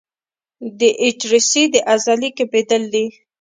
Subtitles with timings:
[0.79, 3.05] د ایټریسي د عضلې کمېدل دي.